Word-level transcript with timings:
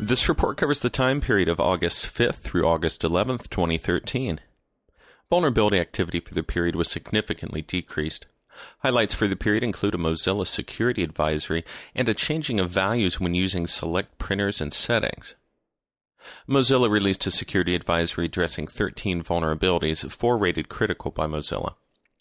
This 0.00 0.28
report 0.28 0.56
covers 0.56 0.78
the 0.78 0.90
time 0.90 1.20
period 1.20 1.48
of 1.48 1.58
August 1.58 2.14
5th 2.14 2.36
through 2.36 2.64
August 2.64 3.02
11th, 3.02 3.48
2013. 3.50 4.38
Vulnerability 5.28 5.80
activity 5.80 6.20
for 6.20 6.34
the 6.34 6.44
period 6.44 6.76
was 6.76 6.88
significantly 6.88 7.62
decreased. 7.62 8.26
Highlights 8.78 9.16
for 9.16 9.26
the 9.26 9.34
period 9.34 9.64
include 9.64 9.96
a 9.96 9.98
Mozilla 9.98 10.46
security 10.46 11.02
advisory 11.02 11.64
and 11.96 12.08
a 12.08 12.14
changing 12.14 12.60
of 12.60 12.70
values 12.70 13.18
when 13.18 13.34
using 13.34 13.66
select 13.66 14.18
printers 14.18 14.60
and 14.60 14.72
settings. 14.72 15.34
Mozilla 16.48 16.88
released 16.88 17.26
a 17.26 17.32
security 17.32 17.74
advisory 17.74 18.26
addressing 18.26 18.68
13 18.68 19.24
vulnerabilities, 19.24 20.08
four 20.12 20.38
rated 20.38 20.68
critical 20.68 21.10
by 21.10 21.26
Mozilla. 21.26 21.74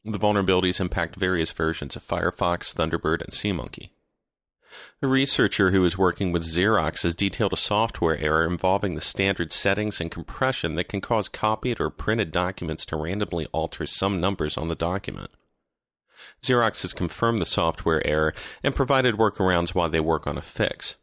The 0.04 0.18
vulnerabilities 0.18 0.82
impact 0.82 1.16
various 1.16 1.52
versions 1.52 1.96
of 1.96 2.08
Firefox, 2.08 2.74
Thunderbird, 2.74 3.22
and 3.22 3.32
SeaMonkey. 3.32 3.90
A 5.02 5.08
researcher 5.08 5.72
who 5.72 5.86
is 5.86 5.98
working 5.98 6.32
with 6.32 6.44
Xerox 6.44 7.04
has 7.04 7.16
detailed 7.16 7.54
a 7.54 7.58
software 7.58 8.18
error 8.18 8.46
involving 8.46 8.96
the 8.96 9.02
standard 9.02 9.52
settings 9.52 10.02
and 10.02 10.12
compression 10.12 10.76
that 10.76 10.90
can 10.90 11.02
cause 11.02 11.28
copied 11.28 11.80
or 11.80 11.90
printed 11.90 12.32
documents 12.32 12.86
to 12.88 12.96
randomly 12.96 13.46
alter 13.52 13.86
some 13.86 14.20
numbers 14.20 14.58
on 14.58 14.68
the 14.68 14.76
document. 14.76 15.30
Xerox 16.42 16.82
has 16.82 16.94
confirmed 16.94 17.40
the 17.40 17.46
software 17.46 18.06
error 18.06 18.34
and 18.64 18.76
provided 18.76 19.16
workarounds 19.16 19.76
while 19.76 19.90
they 19.90 20.00
work 20.00 20.28
on 20.28 20.38
a 20.38 20.42
fix. 20.42 20.96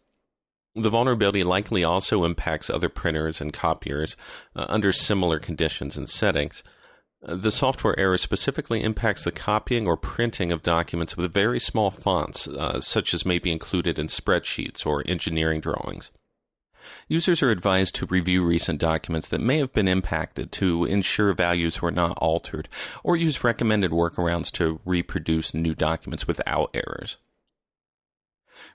The 0.75 0.91
vulnerability 0.91 1.45
likely 1.45 1.85
also 1.85 2.25
impacts 2.25 2.69
other 2.69 2.89
printers 2.89 3.41
and 3.41 3.53
copiers 3.53 4.17
uh, 4.57 4.67
under 4.69 4.91
similar 4.91 5.39
conditions 5.39 5.97
and 5.97 6.09
settings. 6.09 6.65
The 7.27 7.53
software 7.53 7.99
error 7.99 8.19
specifically 8.19 8.83
impacts 8.83 9.25
the 9.25 9.33
copying 9.33 9.87
or 9.87 9.97
printing 9.97 10.53
of 10.53 10.63
documents 10.63 11.17
with 11.17 11.33
very 11.33 11.59
small 11.59 11.91
fonts, 11.91 12.47
uh, 12.47 12.83
such 12.83 13.15
as 13.15 13.25
may 13.25 13.39
be 13.39 13.51
included 13.51 13.99
in 13.99 14.09
spreadsheets 14.09 14.85
or 14.85 15.03
engineering 15.07 15.63
drawings. 15.63 16.11
Users 17.09 17.43
are 17.43 17.51
advised 17.51 17.95
to 17.95 18.07
review 18.07 18.45
recent 18.45 18.79
documents 18.79 19.29
that 19.29 19.41
may 19.41 19.57
have 19.57 19.73
been 19.73 19.89
impacted 19.89 20.53
to 20.53 20.85
ensure 20.85 21.33
values 21.33 21.81
were 21.81 21.91
not 21.91 22.19
altered, 22.19 22.69
or 23.03 23.17
use 23.17 23.43
recommended 23.43 23.91
workarounds 23.91 24.53
to 24.53 24.81
reproduce 24.85 25.55
new 25.55 25.75
documents 25.75 26.27
without 26.27 26.71
errors. 26.75 27.17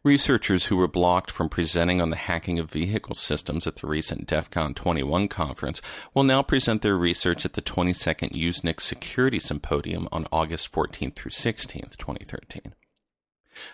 Researchers 0.03 0.65
who 0.65 0.77
were 0.77 0.87
blocked 0.87 1.31
from 1.31 1.49
presenting 1.49 2.01
on 2.01 2.09
the 2.09 2.15
hacking 2.15 2.59
of 2.59 2.71
vehicle 2.71 3.15
systems 3.15 3.67
at 3.67 3.77
the 3.77 3.87
recent 3.87 4.27
DEF 4.27 4.49
CON 4.49 4.73
21 4.73 5.27
conference 5.27 5.81
will 6.13 6.23
now 6.23 6.41
present 6.41 6.81
their 6.81 6.97
research 6.97 7.45
at 7.45 7.53
the 7.53 7.61
22nd 7.61 8.31
Usenix 8.31 8.81
Security 8.81 9.39
Symposium 9.39 10.07
on 10.11 10.27
August 10.31 10.71
14th 10.71 11.15
through 11.15 11.31
16th, 11.31 11.97
2013. 11.97 12.73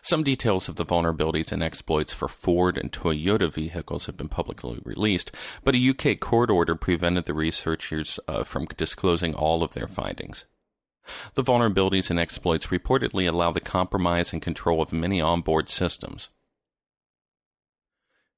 Some 0.01 0.23
details 0.23 0.67
of 0.67 0.77
the 0.77 0.85
vulnerabilities 0.85 1.51
and 1.51 1.61
exploits 1.61 2.13
for 2.13 2.27
Ford 2.27 2.77
and 2.77 2.91
Toyota 2.91 3.51
vehicles 3.51 4.07
have 4.07 4.17
been 4.17 4.29
publicly 4.29 4.79
released, 4.83 5.31
but 5.63 5.75
a 5.75 5.89
UK 5.89 6.19
court 6.19 6.49
order 6.49 6.75
prevented 6.75 7.25
the 7.25 7.33
researchers 7.33 8.19
uh, 8.27 8.43
from 8.43 8.65
disclosing 8.77 9.35
all 9.35 9.63
of 9.63 9.73
their 9.73 9.87
findings. 9.87 10.45
The 11.33 11.43
vulnerabilities 11.43 12.09
and 12.09 12.19
exploits 12.19 12.67
reportedly 12.67 13.27
allow 13.27 13.51
the 13.51 13.59
compromise 13.59 14.33
and 14.33 14.41
control 14.41 14.81
of 14.81 14.93
many 14.93 15.21
onboard 15.21 15.69
systems. 15.69 16.29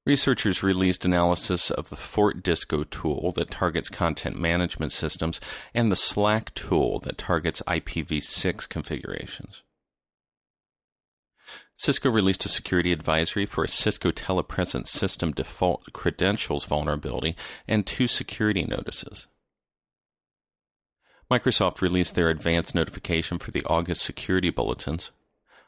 Researchers 0.06 0.62
released 0.62 1.04
analysis 1.04 1.70
of 1.70 1.90
the 1.90 1.96
Fort 1.96 2.42
Disco 2.42 2.82
tool 2.84 3.30
that 3.32 3.50
targets 3.50 3.90
content 3.90 4.40
management 4.40 4.90
systems 4.90 5.38
and 5.74 5.92
the 5.92 5.96
SLAAC 5.96 6.54
tool 6.54 6.98
that 7.00 7.18
targets 7.18 7.60
IPv6 7.66 8.68
configurations. 8.70 9.62
Cisco 11.76 12.10
released 12.10 12.44
a 12.44 12.48
security 12.48 12.90
advisory 12.90 13.44
for 13.44 13.64
a 13.64 13.68
Cisco 13.68 14.10
telepresence 14.10 14.88
system 14.88 15.30
default 15.30 15.92
credentials 15.92 16.64
vulnerability 16.64 17.36
and 17.68 17.86
two 17.86 18.06
security 18.08 18.64
notices. 18.64 19.26
Microsoft 21.30 21.82
released 21.82 22.14
their 22.14 22.30
advanced 22.30 22.74
notification 22.74 23.38
for 23.38 23.50
the 23.50 23.64
August 23.64 24.02
security 24.02 24.50
bulletins. 24.50 25.10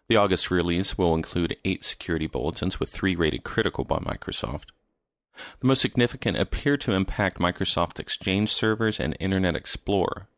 The 0.09 0.17
August 0.17 0.51
release 0.51 0.97
will 0.97 1.15
include 1.15 1.57
eight 1.65 1.85
security 1.85 2.27
bulletins 2.27 2.81
with 2.81 2.91
three 2.91 3.15
rated 3.15 3.45
critical 3.45 3.85
by 3.85 3.99
Microsoft. 3.99 4.67
The 5.61 5.67
most 5.67 5.81
significant 5.81 6.39
appear 6.39 6.77
to 6.79 6.93
impact 6.93 7.39
Microsoft 7.39 8.01
Exchange 8.01 8.53
servers 8.53 8.99
and 8.99 9.17
Internet 9.21 9.55
Explorer. 9.55 10.29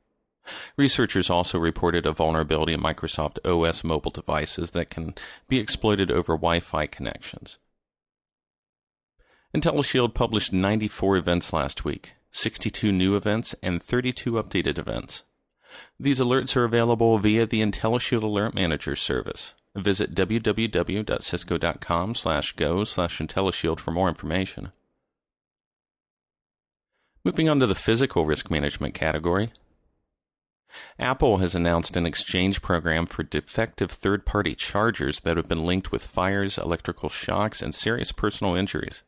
Researchers 0.77 1.31
also 1.31 1.59
reported 1.59 2.05
a 2.05 2.13
vulnerability 2.13 2.73
in 2.73 2.81
Microsoft 2.81 3.39
OS 3.47 3.85
mobile 3.85 4.11
devices 4.11 4.73
that 4.73 4.91
can 4.91 5.15
be 5.49 5.59
exploited 5.59 6.11
over 6.11 6.35
Wi 6.35 6.61
Fi 6.61 6.87
connections. 6.87 7.59
IntelliShield 9.55 10.15
published 10.15 10.53
94 10.53 11.17
events 11.17 11.53
last 11.53 11.85
week, 11.85 12.15
62 12.33 12.91
new 12.91 13.15
events, 13.15 13.55
and 13.63 13.83
32 13.83 14.33
updated 14.33 14.79
events. 14.79 15.23
These 15.99 16.21
alerts 16.21 16.57
are 16.57 16.65
available 16.65 17.19
via 17.19 17.47
the 17.47 17.63
IntelliShield 17.63 18.23
Alert 18.23 18.55
Manager 18.55 18.97
service. 18.97 19.55
Visit 19.75 20.15
www.cisco.com 20.15 22.15
slash 22.15 22.53
go 22.53 22.85
slash 22.85 23.19
IntelliShield 23.19 23.79
for 23.79 23.91
more 23.91 24.09
information. 24.09 24.73
Moving 27.25 27.49
on 27.49 27.61
to 27.61 27.67
the 27.67 27.75
physical 27.75 28.27
risk 28.27 28.51
management 28.51 28.95
category, 28.95 29.53
Apple 30.99 31.39
has 31.39 31.55
announced 31.55 31.97
an 31.97 32.07
exchange 32.07 32.63
program 32.63 33.07
for 33.07 33.23
defective 33.23 33.91
third 33.91 34.27
party 34.27 34.55
chargers 34.55 35.21
that 35.21 35.37
have 35.37 35.49
been 35.49 35.65
linked 35.65 35.93
with 35.93 36.05
fires, 36.05 36.59
electrical 36.59 37.09
shocks, 37.09 37.63
and 37.63 37.75
serious 37.75 38.13
personal 38.13 38.55
injuries. 38.55 39.03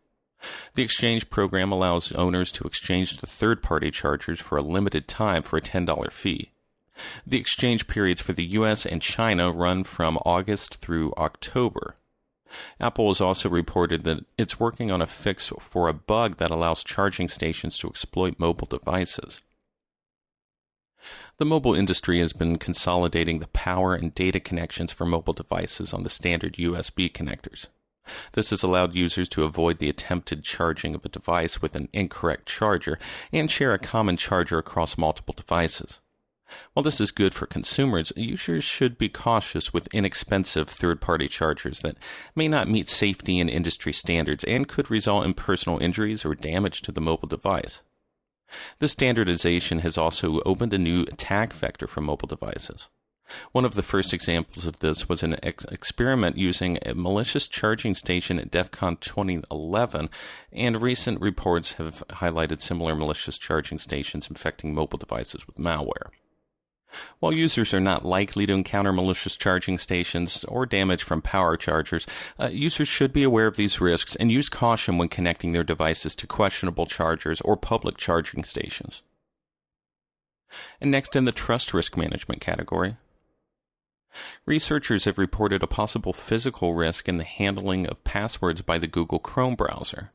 The 0.75 0.83
exchange 0.83 1.31
program 1.31 1.73
allows 1.73 2.13
owners 2.13 2.53
to 2.53 2.65
exchange 2.65 3.19
the 3.19 3.27
third 3.27 3.63
party 3.63 3.91
chargers 3.91 4.41
for 4.41 4.59
a 4.59 4.63
limited 4.63 5.09
time 5.09 5.43
for 5.43 5.57
a 5.57 5.63
$10 5.63 6.11
fee. 6.11 6.51
The 7.27 7.39
exchange 7.39 7.87
periods 7.87 8.21
for 8.21 8.33
the 8.33 8.45
US 8.45 8.87
and 8.87 9.03
China 9.03 9.51
run 9.51 9.85
from 9.85 10.19
August 10.25 10.77
through 10.77 11.13
October. 11.17 11.97
Apple 12.79 13.09
has 13.09 13.21
also 13.21 13.49
reported 13.49 14.05
that 14.05 14.25
it's 14.39 14.61
working 14.61 14.91
on 14.91 15.03
a 15.03 15.07
fix 15.07 15.51
for 15.59 15.89
a 15.89 15.95
bug 15.95 16.37
that 16.37 16.53
allows 16.53 16.85
charging 16.85 17.29
stations 17.29 17.79
to 17.79 17.89
exploit 17.89 18.39
mobile 18.39 18.69
devices. 18.69 19.41
The 21.39 21.45
mobile 21.45 21.75
industry 21.75 22.21
has 22.21 22.33
been 22.33 22.57
consolidating 22.59 23.41
the 23.41 23.49
power 23.49 23.95
and 23.95 24.15
data 24.15 24.39
connections 24.39 24.93
for 24.93 25.05
mobile 25.05 25.33
devices 25.33 25.93
on 25.93 26.05
the 26.05 26.11
standard 26.11 26.55
USB 26.55 27.11
connectors. 27.11 27.67
This 28.33 28.51
has 28.51 28.63
allowed 28.63 28.95
users 28.95 29.29
to 29.31 29.45
avoid 29.45 29.79
the 29.79 29.89
attempted 29.89 30.45
charging 30.45 30.95
of 30.95 31.05
a 31.05 31.09
device 31.09 31.63
with 31.63 31.75
an 31.75 31.89
incorrect 31.93 32.47
charger 32.47 32.99
and 33.33 33.51
share 33.51 33.73
a 33.73 33.79
common 33.79 34.17
charger 34.17 34.59
across 34.59 34.99
multiple 34.99 35.35
devices. 35.37 36.01
While 36.73 36.83
this 36.83 37.01
is 37.01 37.11
good 37.11 37.35
for 37.35 37.47
consumers, 37.47 38.13
users 38.17 38.65
should 38.65 38.99
be 38.99 39.09
cautious 39.09 39.73
with 39.73 39.93
inexpensive 39.93 40.69
third 40.69 41.01
party 41.01 41.27
chargers 41.27 41.81
that 41.81 41.97
may 42.37 42.49
not 42.49 42.69
meet 42.69 42.89
safety 42.89 43.41
and 43.41 43.49
industry 43.49 43.93
standards 43.93 44.45
and 44.45 44.69
could 44.69 44.91
result 44.91 45.25
in 45.25 45.35
personal 45.35 45.79
injuries 45.79 46.25
or 46.25 46.35
damage 46.35 46.83
to 46.83 46.93
the 46.93 47.01
mobile 47.01 47.29
device. 47.29 47.81
This 48.79 48.93
standardization 48.93 49.81
has 49.81 49.99
also 49.99 50.41
opened 50.43 50.75
a 50.75 50.79
new 50.79 51.03
attack 51.03 51.53
vector 51.53 51.87
for 51.87 52.01
mobile 52.01 52.29
devices. 52.29 52.89
One 53.53 53.65
of 53.65 53.75
the 53.75 53.83
first 53.83 54.13
examples 54.13 54.67
of 54.67 54.81
this 54.81 55.09
was 55.09 55.23
an 55.23 55.37
ex- 55.43 55.65
experiment 55.65 56.37
using 56.37 56.79
a 56.83 56.95
malicious 56.95 57.47
charging 57.47 57.95
station 57.95 58.39
at 58.39 58.51
DEF 58.51 58.71
CON 58.71 58.97
2011, 58.99 60.11
and 60.53 60.83
recent 60.83 61.21
reports 61.21 61.75
have 61.75 62.05
highlighted 62.11 62.61
similar 62.61 62.95
malicious 62.95 63.39
charging 63.39 63.79
stations 63.79 64.29
infecting 64.29 64.75
mobile 64.75 64.99
devices 64.99 65.47
with 65.47 65.57
malware. 65.57 66.11
While 67.19 67.35
users 67.35 67.75
are 67.75 67.81
not 67.81 68.05
likely 68.05 68.47
to 68.47 68.53
encounter 68.53 68.93
malicious 68.93 69.37
charging 69.37 69.79
stations 69.79 70.45
or 70.45 70.67
damage 70.67 71.03
from 71.03 71.23
power 71.23 71.57
chargers, 71.57 72.07
uh, 72.39 72.49
users 72.49 72.89
should 72.89 73.13
be 73.13 73.25
aware 73.25 73.47
of 73.47 73.57
these 73.57 73.81
risks 73.81 74.15
and 74.17 74.31
use 74.31 74.49
caution 74.49 74.99
when 74.99 75.09
connecting 75.09 75.53
their 75.53 75.65
devices 75.65 76.15
to 76.17 76.27
questionable 76.27 76.87
chargers 76.87 77.41
or 77.41 77.57
public 77.57 77.97
charging 77.97 78.45
stations. 78.45 79.03
And 80.81 80.91
next 80.91 81.17
in 81.17 81.25
the 81.25 81.33
trust 81.33 81.75
risk 81.75 81.97
management 81.97 82.41
category, 82.41 82.97
Researchers 84.47 85.05
have 85.05 85.19
reported 85.19 85.63
a 85.63 85.67
possible 85.67 86.13
physical 86.13 86.75
risk 86.75 87.09
in 87.09 87.17
the 87.17 87.25
handling 87.25 87.87
of 87.87 88.05
passwords 88.05 88.63
by 88.63 88.79
the 88.79 88.87
Google 88.87 89.19
Chrome 89.19 89.55
browser. 89.55 90.11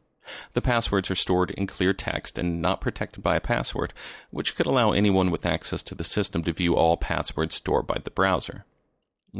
The 0.53 0.61
passwords 0.61 1.09
are 1.09 1.15
stored 1.15 1.51
in 1.51 1.65
clear 1.67 1.91
text 1.91 2.37
and 2.37 2.61
not 2.61 2.81
protected 2.81 3.23
by 3.23 3.35
a 3.35 3.41
password, 3.41 3.93
which 4.29 4.55
could 4.55 4.67
allow 4.67 4.91
anyone 4.91 5.31
with 5.31 5.45
access 5.45 5.81
to 5.83 5.95
the 5.95 6.03
system 6.03 6.43
to 6.43 6.53
view 6.53 6.75
all 6.75 6.97
passwords 6.97 7.55
stored 7.55 7.87
by 7.87 7.97
the 8.03 8.11
browser. 8.11 8.65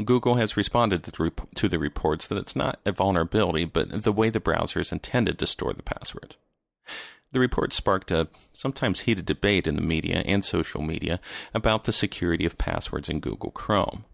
Google 0.04 0.36
has 0.36 0.56
responded 0.56 1.04
to 1.04 1.68
the 1.68 1.78
reports 1.78 2.26
that 2.26 2.38
it's 2.38 2.56
not 2.56 2.80
a 2.84 2.92
vulnerability, 2.92 3.64
but 3.64 4.02
the 4.02 4.12
way 4.12 4.30
the 4.30 4.40
browser 4.40 4.80
is 4.80 4.92
intended 4.92 5.38
to 5.38 5.46
store 5.46 5.72
the 5.72 5.82
password. 5.82 6.36
The 7.32 7.40
report 7.40 7.72
sparked 7.72 8.10
a 8.10 8.28
sometimes 8.52 9.00
heated 9.00 9.26
debate 9.26 9.66
in 9.66 9.76
the 9.76 9.82
media 9.82 10.22
and 10.26 10.44
social 10.44 10.82
media 10.82 11.20
about 11.54 11.84
the 11.84 11.92
security 11.92 12.44
of 12.44 12.58
passwords 12.58 13.08
in 13.08 13.20
Google 13.20 13.52
Chrome. 13.52 14.04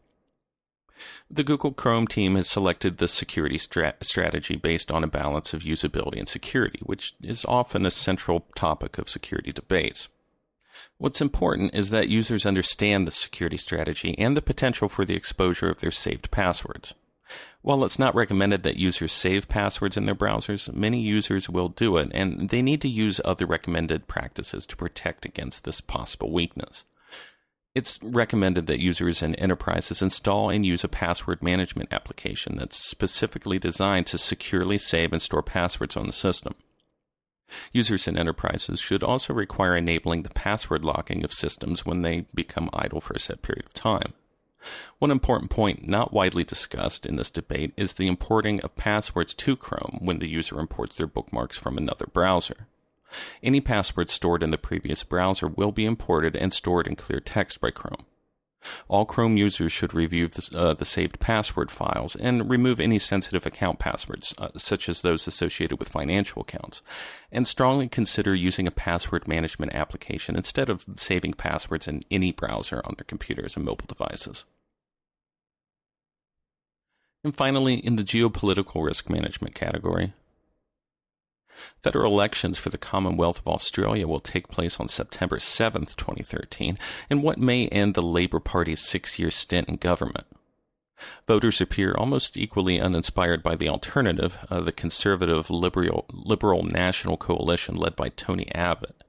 The 1.30 1.44
Google 1.44 1.72
Chrome 1.72 2.06
team 2.06 2.36
has 2.36 2.48
selected 2.48 2.98
the 2.98 3.08
security 3.08 3.58
strat- 3.58 4.02
strategy 4.04 4.56
based 4.56 4.90
on 4.90 5.04
a 5.04 5.08
balance 5.08 5.52
of 5.52 5.62
usability 5.62 6.18
and 6.18 6.28
security, 6.28 6.80
which 6.82 7.14
is 7.22 7.44
often 7.46 7.84
a 7.84 7.90
central 7.90 8.46
topic 8.54 8.98
of 8.98 9.08
security 9.08 9.52
debates. 9.52 10.08
What's 10.98 11.20
important 11.20 11.74
is 11.74 11.90
that 11.90 12.08
users 12.08 12.46
understand 12.46 13.06
the 13.06 13.12
security 13.12 13.56
strategy 13.56 14.14
and 14.18 14.36
the 14.36 14.42
potential 14.42 14.88
for 14.88 15.04
the 15.04 15.14
exposure 15.14 15.68
of 15.68 15.80
their 15.80 15.90
saved 15.90 16.30
passwords. 16.30 16.94
While 17.62 17.84
it's 17.84 17.98
not 17.98 18.14
recommended 18.14 18.62
that 18.62 18.76
users 18.76 19.12
save 19.12 19.48
passwords 19.48 19.96
in 19.96 20.06
their 20.06 20.14
browsers, 20.14 20.72
many 20.72 21.00
users 21.00 21.48
will 21.48 21.68
do 21.68 21.96
it, 21.96 22.10
and 22.14 22.48
they 22.50 22.62
need 22.62 22.80
to 22.82 22.88
use 22.88 23.20
other 23.24 23.44
recommended 23.44 24.06
practices 24.06 24.66
to 24.66 24.76
protect 24.76 25.24
against 25.24 25.64
this 25.64 25.80
possible 25.80 26.32
weakness. 26.32 26.84
It's 27.76 27.98
recommended 28.02 28.68
that 28.68 28.80
users 28.80 29.20
and 29.20 29.38
enterprises 29.38 30.00
install 30.00 30.48
and 30.48 30.64
use 30.64 30.82
a 30.82 30.88
password 30.88 31.42
management 31.42 31.92
application 31.92 32.56
that's 32.56 32.78
specifically 32.78 33.58
designed 33.58 34.06
to 34.06 34.16
securely 34.16 34.78
save 34.78 35.12
and 35.12 35.20
store 35.20 35.42
passwords 35.42 35.94
on 35.94 36.06
the 36.06 36.14
system. 36.14 36.54
Users 37.74 38.08
and 38.08 38.16
enterprises 38.16 38.80
should 38.80 39.02
also 39.02 39.34
require 39.34 39.76
enabling 39.76 40.22
the 40.22 40.30
password 40.30 40.86
locking 40.86 41.22
of 41.22 41.34
systems 41.34 41.84
when 41.84 42.00
they 42.00 42.24
become 42.32 42.70
idle 42.72 43.02
for 43.02 43.12
a 43.12 43.20
set 43.20 43.42
period 43.42 43.66
of 43.66 43.74
time. 43.74 44.14
One 44.98 45.10
important 45.10 45.50
point 45.50 45.86
not 45.86 46.14
widely 46.14 46.44
discussed 46.44 47.04
in 47.04 47.16
this 47.16 47.30
debate 47.30 47.74
is 47.76 47.92
the 47.92 48.06
importing 48.06 48.58
of 48.62 48.74
passwords 48.76 49.34
to 49.34 49.54
Chrome 49.54 49.98
when 50.00 50.18
the 50.18 50.28
user 50.28 50.58
imports 50.58 50.96
their 50.96 51.06
bookmarks 51.06 51.58
from 51.58 51.76
another 51.76 52.06
browser. 52.06 52.68
Any 53.42 53.60
password 53.60 54.10
stored 54.10 54.42
in 54.42 54.50
the 54.50 54.58
previous 54.58 55.04
browser 55.04 55.48
will 55.48 55.72
be 55.72 55.84
imported 55.84 56.36
and 56.36 56.52
stored 56.52 56.86
in 56.86 56.96
clear 56.96 57.20
text 57.20 57.60
by 57.60 57.70
Chrome. 57.70 58.04
All 58.88 59.04
Chrome 59.04 59.36
users 59.36 59.72
should 59.72 59.94
review 59.94 60.28
the, 60.28 60.58
uh, 60.58 60.74
the 60.74 60.84
saved 60.84 61.20
password 61.20 61.70
files 61.70 62.16
and 62.16 62.50
remove 62.50 62.80
any 62.80 62.98
sensitive 62.98 63.46
account 63.46 63.78
passwords, 63.78 64.34
uh, 64.38 64.48
such 64.56 64.88
as 64.88 65.02
those 65.02 65.26
associated 65.26 65.78
with 65.78 65.88
financial 65.88 66.42
accounts, 66.42 66.82
and 67.30 67.46
strongly 67.46 67.88
consider 67.88 68.34
using 68.34 68.66
a 68.66 68.72
password 68.72 69.28
management 69.28 69.74
application 69.74 70.36
instead 70.36 70.68
of 70.68 70.84
saving 70.96 71.34
passwords 71.34 71.86
in 71.86 72.02
any 72.10 72.32
browser 72.32 72.82
on 72.84 72.94
their 72.96 73.04
computers 73.04 73.56
and 73.56 73.64
mobile 73.64 73.86
devices. 73.86 74.44
And 77.24 77.36
finally, 77.36 77.74
in 77.74 77.96
the 77.96 78.04
geopolitical 78.04 78.84
risk 78.84 79.10
management 79.10 79.54
category, 79.54 80.12
Federal 81.86 82.14
elections 82.14 82.58
for 82.58 82.70
the 82.70 82.78
Commonwealth 82.78 83.38
of 83.38 83.46
Australia 83.46 84.08
will 84.08 84.18
take 84.18 84.48
place 84.48 84.80
on 84.80 84.88
September 84.88 85.38
7, 85.38 85.82
2013, 85.82 86.76
in 87.08 87.22
what 87.22 87.38
may 87.38 87.68
end 87.68 87.94
the 87.94 88.02
Labor 88.02 88.40
Party's 88.40 88.80
six 88.80 89.20
year 89.20 89.30
stint 89.30 89.68
in 89.68 89.76
government. 89.76 90.26
Voters 91.28 91.60
appear 91.60 91.94
almost 91.94 92.36
equally 92.36 92.80
uninspired 92.80 93.40
by 93.40 93.54
the 93.54 93.68
alternative, 93.68 94.36
uh, 94.50 94.62
the 94.62 94.72
conservative 94.72 95.48
liberal, 95.48 96.06
liberal 96.12 96.64
national 96.64 97.16
coalition 97.16 97.76
led 97.76 97.94
by 97.94 98.08
Tony 98.08 98.52
Abbott. 98.52 99.04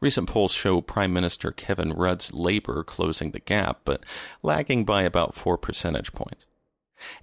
Recent 0.00 0.26
polls 0.26 0.52
show 0.52 0.80
Prime 0.80 1.12
Minister 1.12 1.50
Kevin 1.50 1.92
Rudd's 1.92 2.32
Labor 2.32 2.82
closing 2.82 3.32
the 3.32 3.40
gap, 3.40 3.80
but 3.84 4.04
lagging 4.42 4.86
by 4.86 5.02
about 5.02 5.34
four 5.34 5.58
percentage 5.58 6.14
points. 6.14 6.46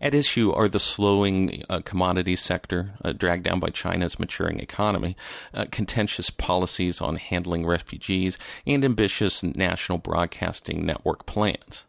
At 0.02 0.14
issue 0.14 0.52
are 0.52 0.68
the 0.68 0.80
slowing 0.80 1.64
uh, 1.70 1.82
commodity 1.82 2.36
sector, 2.36 2.94
uh, 3.04 3.14
dragged 3.14 3.44
down 3.44 3.60
by 3.60 3.70
China's 3.70 4.20
maturing 4.20 4.60
economy, 4.60 5.16
uh, 5.54 5.66
contentious 5.72 6.30
policies 6.30 7.02
on 7.02 7.16
handling 7.18 7.66
refugees, 7.66 8.38
and 8.66 8.84
ambitious 8.84 9.44
national 9.44 9.98
broadcasting 9.98 10.86
network 10.86 11.26
plans. 11.26 11.86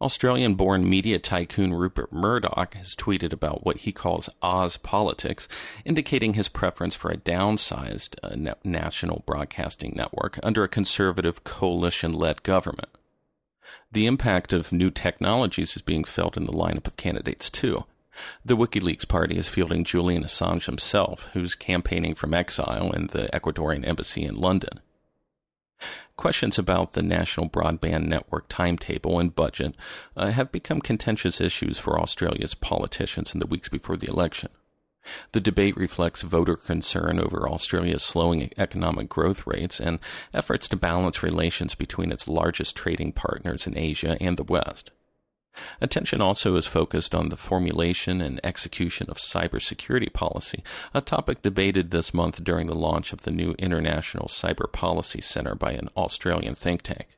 Australian 0.00 0.54
born 0.54 0.86
media 0.88 1.18
tycoon 1.18 1.72
Rupert 1.72 2.12
Murdoch 2.12 2.74
has 2.74 2.94
tweeted 2.96 3.32
about 3.32 3.64
what 3.64 3.78
he 3.78 3.92
calls 3.92 4.28
Oz 4.42 4.76
politics, 4.76 5.48
indicating 5.84 6.34
his 6.34 6.48
preference 6.48 6.94
for 6.94 7.10
a 7.10 7.16
downsized 7.16 8.16
uh, 8.22 8.54
national 8.64 9.22
broadcasting 9.24 9.94
network 9.96 10.38
under 10.42 10.64
a 10.64 10.68
conservative 10.68 11.44
coalition 11.44 12.12
led 12.12 12.42
government. 12.42 12.90
The 13.92 14.06
impact 14.06 14.52
of 14.52 14.72
new 14.72 14.90
technologies 14.90 15.76
is 15.76 15.82
being 15.82 16.04
felt 16.04 16.36
in 16.36 16.46
the 16.46 16.52
lineup 16.52 16.86
of 16.86 16.96
candidates, 16.96 17.50
too. 17.50 17.84
The 18.44 18.56
WikiLeaks 18.56 19.08
party 19.08 19.36
is 19.36 19.48
fielding 19.48 19.84
Julian 19.84 20.24
Assange 20.24 20.66
himself, 20.66 21.28
who's 21.32 21.54
campaigning 21.54 22.14
from 22.14 22.34
exile 22.34 22.92
in 22.92 23.08
the 23.08 23.28
Ecuadorian 23.32 23.86
embassy 23.86 24.24
in 24.24 24.36
London. 24.36 24.80
Questions 26.16 26.58
about 26.58 26.92
the 26.92 27.02
national 27.02 27.50
broadband 27.50 28.06
network 28.06 28.46
timetable 28.48 29.18
and 29.18 29.34
budget 29.34 29.74
uh, 30.16 30.30
have 30.30 30.52
become 30.52 30.80
contentious 30.80 31.40
issues 31.40 31.78
for 31.78 32.00
Australia's 32.00 32.54
politicians 32.54 33.34
in 33.34 33.40
the 33.40 33.46
weeks 33.46 33.68
before 33.68 33.96
the 33.96 34.08
election. 34.08 34.50
The 35.32 35.40
debate 35.40 35.76
reflects 35.76 36.22
voter 36.22 36.56
concern 36.56 37.20
over 37.20 37.48
Australia's 37.48 38.02
slowing 38.02 38.50
economic 38.56 39.08
growth 39.08 39.46
rates 39.46 39.80
and 39.80 39.98
efforts 40.32 40.68
to 40.68 40.76
balance 40.76 41.22
relations 41.22 41.74
between 41.74 42.12
its 42.12 42.28
largest 42.28 42.76
trading 42.76 43.12
partners 43.12 43.66
in 43.66 43.76
Asia 43.76 44.16
and 44.20 44.36
the 44.36 44.44
West. 44.44 44.90
Attention 45.80 46.20
also 46.20 46.56
is 46.56 46.66
focused 46.66 47.14
on 47.14 47.28
the 47.28 47.36
formulation 47.36 48.20
and 48.20 48.40
execution 48.42 49.08
of 49.08 49.18
cybersecurity 49.18 50.12
policy, 50.12 50.64
a 50.92 51.00
topic 51.00 51.42
debated 51.42 51.90
this 51.90 52.12
month 52.12 52.42
during 52.42 52.66
the 52.66 52.74
launch 52.74 53.12
of 53.12 53.22
the 53.22 53.30
new 53.30 53.54
International 53.58 54.26
Cyber 54.26 54.70
Policy 54.72 55.20
Center 55.20 55.54
by 55.54 55.72
an 55.72 55.90
Australian 55.96 56.54
think 56.54 56.82
tank. 56.82 57.16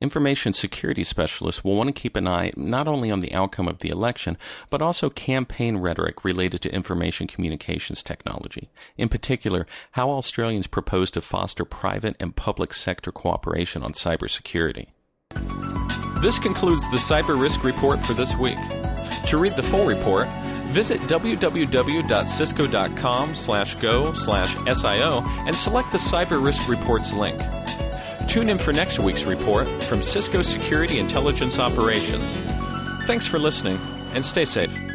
Information 0.00 0.52
security 0.52 1.04
specialists 1.04 1.62
will 1.64 1.74
want 1.74 1.88
to 1.88 1.92
keep 1.92 2.16
an 2.16 2.28
eye 2.28 2.52
not 2.54 2.86
only 2.86 3.10
on 3.10 3.20
the 3.20 3.32
outcome 3.32 3.66
of 3.66 3.78
the 3.78 3.88
election, 3.88 4.36
but 4.68 4.82
also 4.82 5.08
campaign 5.08 5.78
rhetoric 5.78 6.22
related 6.22 6.60
to 6.60 6.74
information 6.74 7.26
communications 7.26 8.02
technology. 8.02 8.68
In 8.98 9.08
particular, 9.08 9.66
how 9.92 10.10
Australians 10.10 10.66
propose 10.66 11.10
to 11.12 11.22
foster 11.22 11.64
private 11.64 12.14
and 12.20 12.36
public 12.36 12.74
sector 12.74 13.10
cooperation 13.10 13.82
on 13.82 13.92
cybersecurity. 13.92 14.88
This 16.20 16.38
concludes 16.38 16.82
the 16.90 16.98
Cyber 16.98 17.40
Risk 17.40 17.64
Report 17.64 17.98
for 18.00 18.12
this 18.12 18.36
week. 18.36 18.58
To 19.28 19.38
read 19.38 19.56
the 19.56 19.62
full 19.62 19.86
report, 19.86 20.28
visit 20.68 21.00
www.cisco.com 21.02 23.34
slash 23.34 23.74
go 23.76 24.12
slash 24.12 24.56
SIO 24.56 25.26
and 25.46 25.54
select 25.54 25.90
the 25.92 25.98
Cyber 25.98 26.44
Risk 26.44 26.68
Reports 26.68 27.14
link. 27.14 27.40
Tune 28.36 28.50
in 28.50 28.58
for 28.58 28.70
next 28.70 28.98
week's 28.98 29.24
report 29.24 29.66
from 29.84 30.02
Cisco 30.02 30.42
Security 30.42 30.98
Intelligence 30.98 31.58
Operations. 31.58 32.36
Thanks 33.06 33.26
for 33.26 33.38
listening 33.38 33.78
and 34.12 34.22
stay 34.22 34.44
safe. 34.44 34.85